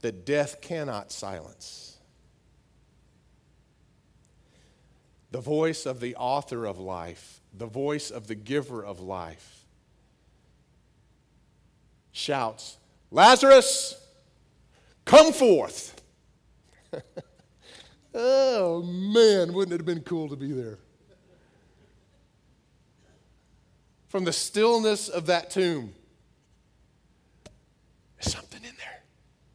[0.00, 1.99] that death cannot silence
[5.30, 9.64] the voice of the author of life, the voice of the giver of life,
[12.12, 12.78] shouts,
[13.10, 13.96] Lazarus,
[15.04, 16.00] come forth.
[18.14, 20.78] oh man, wouldn't it have been cool to be there?
[24.08, 25.92] From the stillness of that tomb,
[28.16, 29.02] there's something in there.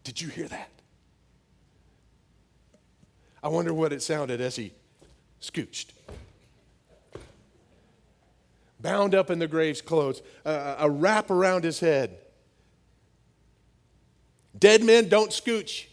[0.06, 0.70] Did you hear that?
[3.44, 4.72] I wonder what it sounded as he
[5.50, 5.88] scooched.
[8.80, 12.18] Bound up in the grave's clothes, a wrap around his head.
[14.58, 15.88] Dead men don't scooch.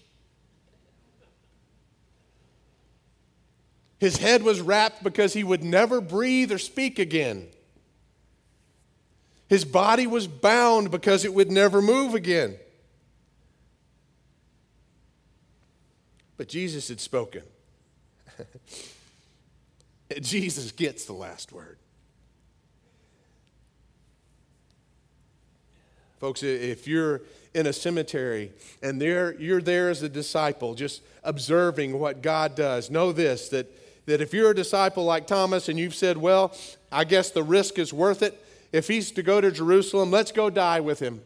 [3.98, 7.48] His head was wrapped because he would never breathe or speak again.
[9.48, 12.56] His body was bound because it would never move again.
[16.36, 17.42] But Jesus had spoken.
[20.20, 21.78] Jesus gets the last word.
[26.18, 27.22] Folks, if you're
[27.52, 32.90] in a cemetery and there, you're there as a disciple, just observing what God does,
[32.90, 33.66] know this that,
[34.06, 36.56] that if you're a disciple like Thomas and you've said, Well,
[36.92, 40.48] I guess the risk is worth it, if he's to go to Jerusalem, let's go
[40.48, 41.22] die with him.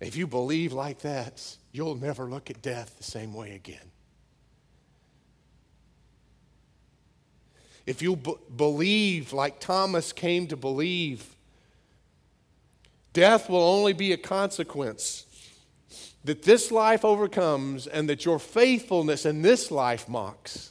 [0.00, 3.90] If you believe like that, you'll never look at death the same way again.
[7.88, 11.24] If you b- believe like Thomas came to believe,
[13.14, 15.24] death will only be a consequence
[16.22, 20.70] that this life overcomes and that your faithfulness in this life mocks.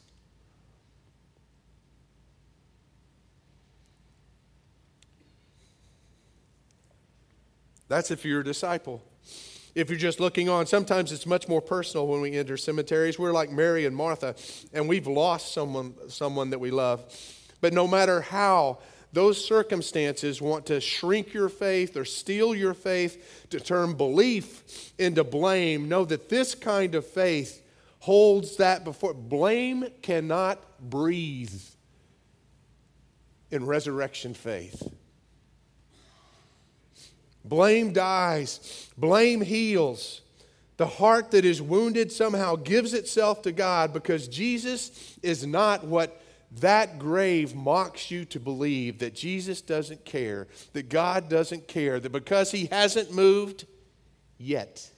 [7.87, 9.01] That's if you're a disciple
[9.77, 13.19] if you're just looking on, sometimes it's much more personal when we enter cemeteries.
[13.19, 14.35] We're like Mary and Martha,
[14.73, 17.05] and we've lost someone, someone that we love.
[17.61, 18.79] But no matter how
[19.13, 25.23] those circumstances want to shrink your faith or steal your faith, to turn belief into
[25.23, 27.61] blame, know that this kind of faith
[27.99, 29.13] holds that before.
[29.13, 30.59] Blame cannot
[30.89, 31.61] breathe
[33.51, 34.91] in resurrection faith.
[37.47, 40.21] Blame dies, blame heals.
[40.77, 46.21] The heart that is wounded somehow gives itself to God because Jesus is not what
[46.59, 52.11] that grave mocks you to believe that Jesus doesn't care, that God doesn't care, that
[52.11, 53.65] because He hasn't moved
[54.37, 54.89] yet,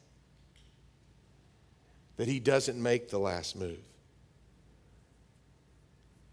[2.17, 3.79] that He doesn't make the last move.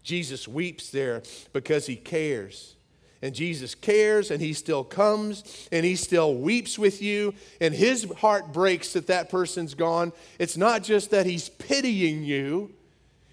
[0.03, 2.76] Jesus weeps there because He cares.
[3.21, 8.05] And Jesus cares and he still comes and he still weeps with you and his
[8.17, 10.13] heart breaks that that person's gone.
[10.37, 12.71] It's not just that he's pitying you,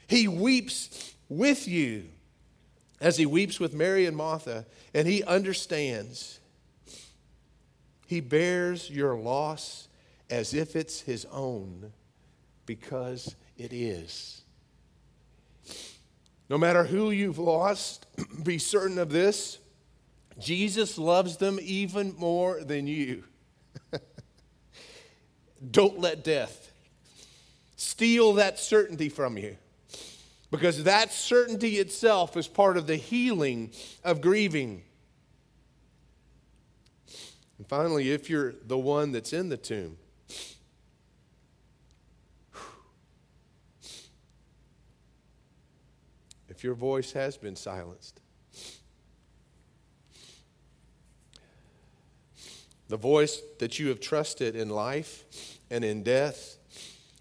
[0.07, 2.05] he weeps with you
[3.01, 4.65] as he weeps with Mary and Martha
[4.95, 6.41] and he understands.
[8.07, 9.89] He bears your loss
[10.31, 11.93] as if it's his own
[12.65, 14.43] because it is.
[16.49, 18.07] No matter who you've lost,
[18.43, 19.59] be certain of this
[20.39, 23.25] Jesus loves them even more than you.
[25.71, 26.73] Don't let death
[27.77, 29.57] steal that certainty from you
[30.51, 33.71] because that certainty itself is part of the healing
[34.05, 34.83] of grieving.
[37.59, 39.97] And finally, if you're the one that's in the tomb,
[46.49, 48.21] if your voice has been silenced,
[52.89, 55.25] The voice that you have trusted in life
[55.71, 56.57] and in death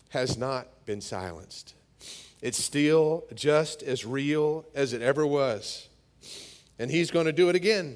[0.09, 1.74] has not been silenced.
[2.41, 5.88] It's still just as real as it ever was.
[6.78, 7.95] And he's going to do it again.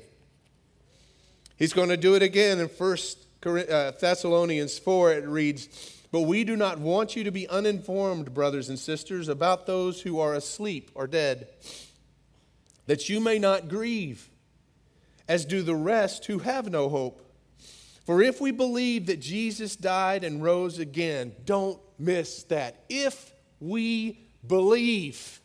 [1.57, 2.97] He's going to do it again in 1
[3.45, 5.13] uh, Thessalonians 4.
[5.13, 5.67] It reads,
[6.11, 10.19] But we do not want you to be uninformed, brothers and sisters, about those who
[10.19, 11.47] are asleep or dead,
[12.85, 14.29] that you may not grieve,
[15.27, 17.26] as do the rest who have no hope.
[18.07, 22.85] For if we believe that Jesus died and rose again, don't miss that.
[22.87, 25.41] If we believe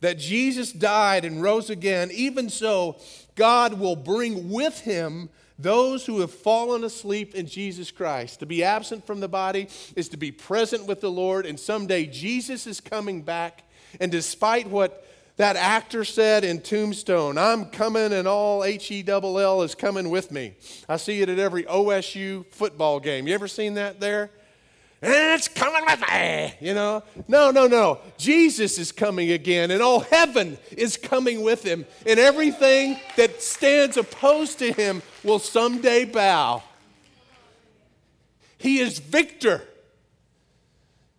[0.00, 3.00] that Jesus died and rose again, even so,
[3.34, 5.28] God will bring with him
[5.58, 8.38] those who have fallen asleep in Jesus Christ.
[8.38, 9.66] To be absent from the body
[9.96, 13.64] is to be present with the Lord, and someday Jesus is coming back.
[13.98, 15.04] And despite what
[15.36, 20.10] that actor said in Tombstone, I'm coming and all H E double L is coming
[20.10, 20.54] with me.
[20.88, 23.26] I see it at every OSU football game.
[23.26, 24.30] You ever seen that there?
[25.02, 27.02] It's coming with me, you know?
[27.28, 28.00] No, no, no.
[28.16, 33.98] Jesus is coming again, and all heaven is coming with him, and everything that stands
[33.98, 36.62] opposed to him will someday bow.
[38.56, 39.62] He is victor,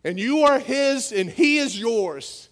[0.03, 2.46] and you are his, and he is yours.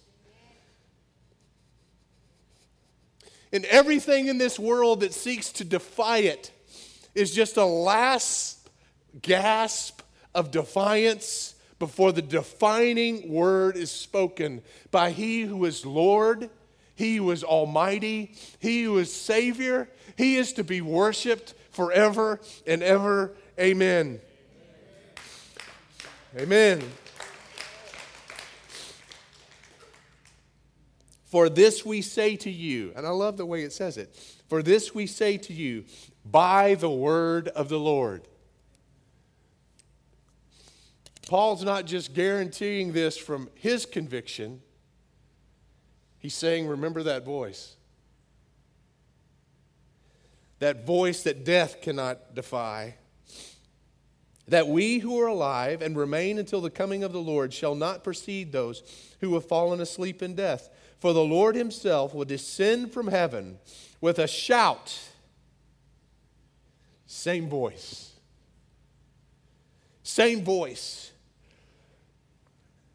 [3.56, 6.50] And everything in this world that seeks to defy it
[7.14, 8.68] is just a last
[9.22, 10.02] gasp
[10.34, 16.50] of defiance before the defining word is spoken by He who is Lord,
[16.96, 19.88] He who is Almighty, He who is Savior.
[20.18, 23.32] He is to be worshiped forever and ever.
[23.58, 24.20] Amen.
[26.38, 26.82] Amen.
[31.26, 34.14] For this we say to you, and I love the way it says it.
[34.48, 35.84] For this we say to you
[36.24, 38.22] by the word of the Lord.
[41.26, 44.62] Paul's not just guaranteeing this from his conviction,
[46.18, 47.74] he's saying, Remember that voice.
[50.60, 52.94] That voice that death cannot defy.
[54.48, 58.04] That we who are alive and remain until the coming of the Lord shall not
[58.04, 58.82] precede those
[59.20, 60.70] who have fallen asleep in death.
[60.98, 63.58] For the Lord himself will descend from heaven
[64.00, 64.98] with a shout.
[67.06, 68.12] Same voice.
[70.02, 71.12] Same voice.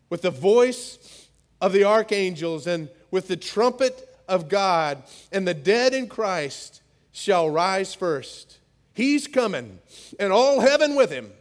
[0.10, 1.28] With the voice
[1.62, 6.82] of the archangels and with the trumpet of God, and the dead in Christ
[7.12, 8.60] shall rise first.
[8.94, 9.80] He's coming,
[10.20, 11.32] and all heaven with him.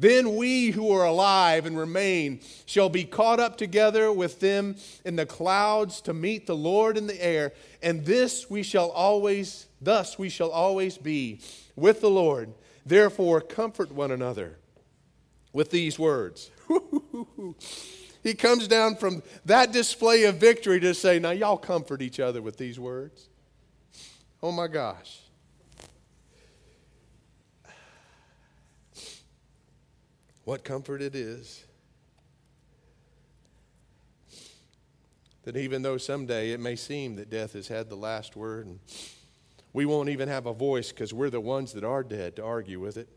[0.00, 5.16] Then we who are alive and remain shall be caught up together with them in
[5.16, 10.18] the clouds to meet the Lord in the air, and this we shall always, thus
[10.18, 11.40] we shall always be
[11.76, 12.54] with the Lord.
[12.86, 14.56] Therefore, comfort one another
[15.52, 16.50] with these words.
[18.22, 22.40] he comes down from that display of victory to say, Now, y'all comfort each other
[22.40, 23.28] with these words.
[24.42, 25.20] Oh my gosh.
[30.44, 31.64] What comfort it is
[35.44, 38.78] that even though someday it may seem that death has had the last word, and
[39.72, 42.80] we won't even have a voice because we're the ones that are dead to argue
[42.80, 43.08] with it.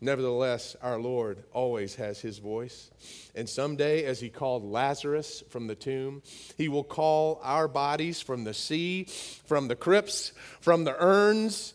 [0.00, 2.90] Nevertheless, our Lord always has his voice.
[3.34, 6.22] And someday, as he called Lazarus from the tomb,
[6.56, 11.74] he will call our bodies from the sea, from the crypts, from the urns.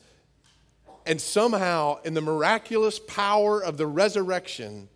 [1.06, 4.90] And somehow, in the miraculous power of the resurrection,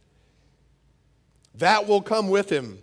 [1.55, 2.79] that will come with him.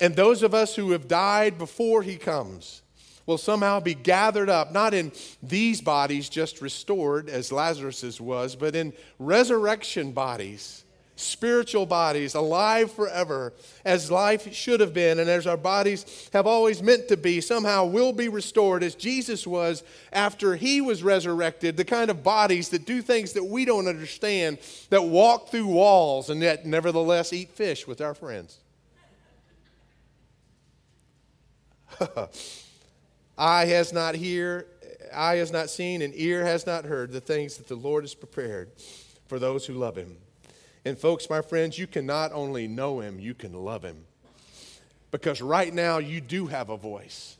[0.00, 2.82] And those of us who have died before he comes
[3.26, 8.74] will somehow be gathered up, not in these bodies just restored as Lazarus's was, but
[8.74, 10.84] in resurrection bodies
[11.20, 13.52] spiritual bodies, alive forever,
[13.84, 17.84] as life should have been, and as our bodies have always meant to be, somehow
[17.84, 21.76] will be restored as Jesus was after he was resurrected.
[21.76, 24.58] The kind of bodies that do things that we don't understand,
[24.88, 28.58] that walk through walls, and yet nevertheless eat fish with our friends.
[33.38, 34.66] eye has not hear,
[35.14, 38.14] eye has not seen, and ear has not heard the things that the Lord has
[38.14, 38.70] prepared
[39.26, 40.16] for those who love him.
[40.84, 44.04] And, folks, my friends, you can not only know him, you can love him.
[45.10, 47.36] Because right now, you do have a voice.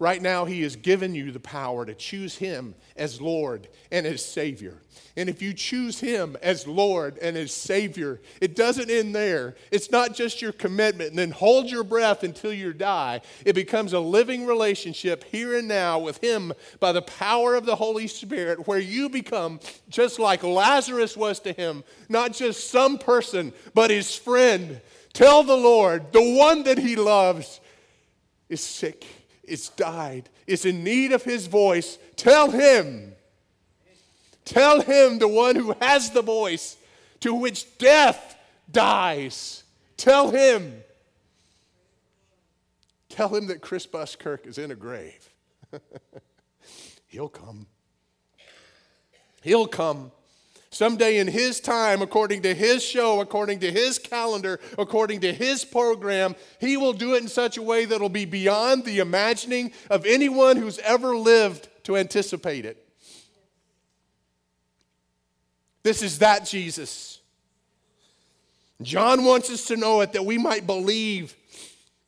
[0.00, 4.24] Right now, He has given you the power to choose Him as Lord and as
[4.24, 4.80] Savior.
[5.14, 9.56] And if you choose Him as Lord and as Savior, it doesn't end there.
[9.70, 13.20] It's not just your commitment and then hold your breath until you die.
[13.44, 17.76] It becomes a living relationship here and now with Him by the power of the
[17.76, 23.52] Holy Spirit, where you become just like Lazarus was to Him, not just some person,
[23.74, 24.80] but His friend.
[25.12, 27.60] Tell the Lord, the one that He loves,
[28.48, 29.06] is sick
[29.50, 33.12] is died, is in need of his voice, tell him.
[34.44, 36.76] Tell him, the one who has the voice
[37.20, 38.36] to which death
[38.70, 39.64] dies.
[39.96, 40.82] Tell him.
[43.08, 45.28] Tell him that Chris Buskirk is in a grave.
[47.08, 47.66] He'll come.
[49.42, 50.12] He'll come.
[50.72, 55.64] Someday in His time, according to His show, according to His calendar, according to His
[55.64, 59.72] program, He will do it in such a way that will be beyond the imagining
[59.90, 62.86] of anyone who's ever lived to anticipate it.
[65.82, 67.20] This is that Jesus.
[68.82, 71.34] John wants us to know it that we might believe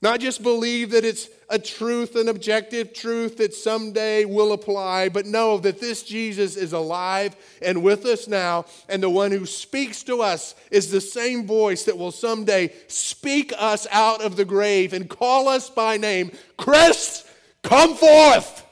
[0.03, 5.27] not just believe that it's a truth, an objective truth that someday will apply, but
[5.27, 10.03] know that this Jesus is alive and with us now, and the one who speaks
[10.03, 14.93] to us is the same voice that will someday speak us out of the grave
[14.93, 17.25] and call us by name Chris,
[17.63, 18.67] come forth!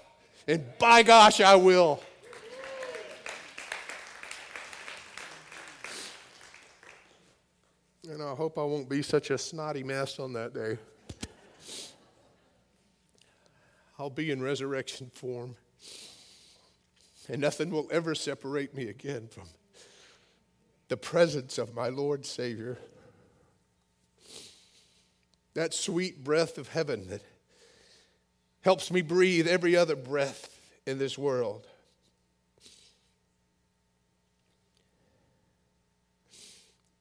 [0.49, 2.01] And by gosh, I will.
[8.11, 10.79] And I hope I won't be such a snotty mess on that day.
[14.01, 15.57] I'll be in resurrection form.
[17.29, 19.45] And nothing will ever separate me again from
[20.89, 22.79] the presence of my Lord Savior.
[25.53, 27.21] That sweet breath of heaven that
[28.63, 30.49] helps me breathe every other breath
[30.87, 31.67] in this world.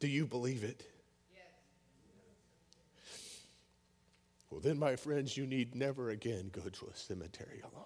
[0.01, 0.88] Do you believe it?
[4.49, 7.85] Well, then, my friends, you need never again go to a cemetery alone.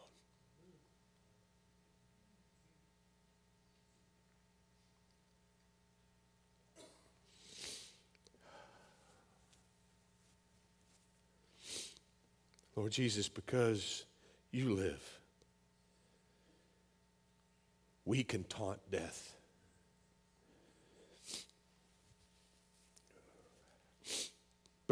[12.76, 14.06] Lord Jesus, because
[14.52, 15.20] you live,
[18.04, 19.33] we can taunt death.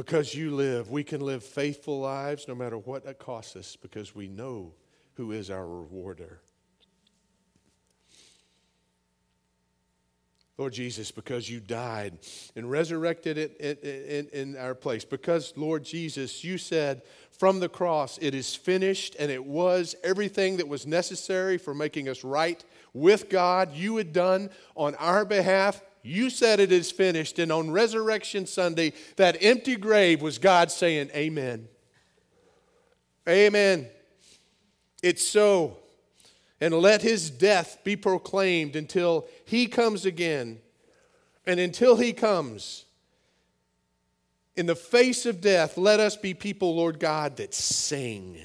[0.02, 4.16] Because you live, we can live faithful lives no matter what it costs us because
[4.16, 4.74] we know
[5.14, 6.41] who is our rewarder.
[10.58, 12.18] Lord Jesus, because you died
[12.56, 15.06] and resurrected it in, in, in, our place.
[15.06, 20.58] Because, Lord Jesus, you said from the cross, it is finished, and it was everything
[20.58, 23.76] that was necessary for making us right with God.
[23.76, 25.80] You had done on our behalf.
[26.04, 27.39] You said it is finished.
[27.39, 31.68] And on Resurrection Sunday, that empty grave was God saying, Amen.
[33.28, 33.88] Amen.
[35.04, 35.78] It's so.
[36.60, 40.60] And let his death be proclaimed until he comes again.
[41.45, 42.86] And until he comes,
[44.56, 48.38] in the face of death, let us be people, Lord God, that sing.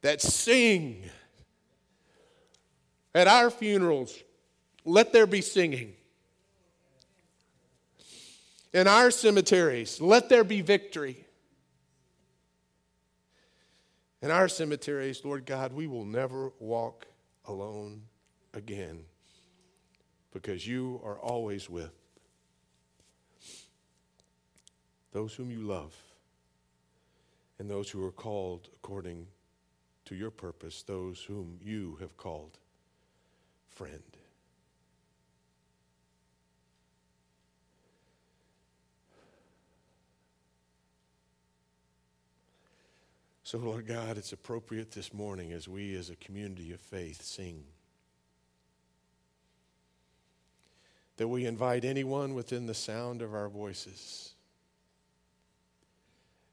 [0.00, 1.02] That sing.
[3.14, 4.16] At our funerals,
[4.86, 5.92] let there be singing.
[8.72, 11.26] In our cemeteries, let there be victory.
[14.22, 17.06] In our cemeteries, Lord God, we will never walk
[17.46, 18.02] alone
[18.54, 19.04] again
[20.32, 21.92] because you are always with
[25.12, 25.94] those whom you love
[27.58, 29.26] and those who are called according
[30.04, 32.58] to your purpose, those whom you have called
[33.68, 34.15] friend.
[43.46, 47.62] So, Lord God, it's appropriate this morning as we, as a community of faith, sing
[51.16, 54.32] that we invite anyone within the sound of our voices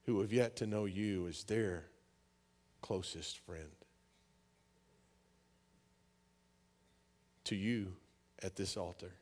[0.06, 1.86] who have yet to know you as their
[2.84, 3.72] closest friend
[7.46, 7.94] to you
[8.44, 9.16] at this altar.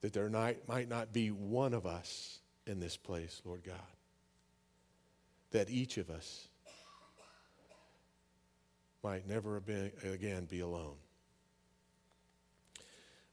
[0.00, 3.76] That there might not be one of us in this place, Lord God.
[5.50, 6.48] That each of us
[9.02, 9.62] might never
[10.04, 10.96] again be alone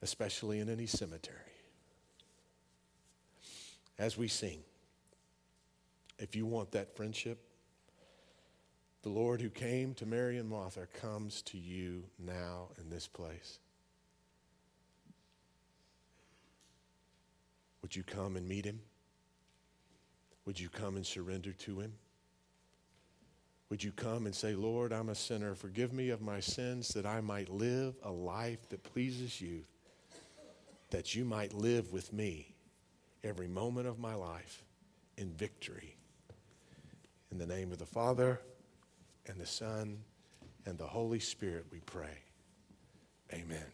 [0.01, 1.37] especially in any cemetery.
[3.97, 4.59] As we sing,
[6.19, 7.39] if you want that friendship,
[9.01, 13.59] the Lord who came to Mary and Martha comes to you now in this place.
[17.81, 18.79] Would you come and meet him?
[20.47, 21.93] Would you come and surrender to him?
[23.69, 25.53] Would you come and say, Lord, I'm a sinner.
[25.55, 29.65] Forgive me of my sins that I might live a life that pleases you
[30.89, 32.55] that you might live with me
[33.25, 34.63] every moment of my life
[35.17, 35.97] in victory.
[37.29, 38.39] In the name of the Father,
[39.25, 39.97] and the Son,
[40.65, 42.23] and the Holy Spirit, we pray.
[43.33, 43.65] Amen.